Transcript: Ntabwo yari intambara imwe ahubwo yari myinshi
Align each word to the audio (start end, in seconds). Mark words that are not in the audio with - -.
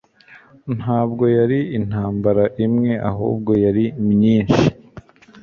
Ntabwo 0.77 1.23
yari 1.37 1.59
intambara 1.77 2.43
imwe 2.65 2.91
ahubwo 3.09 3.51
yari 3.63 3.85
myinshi 4.11 4.63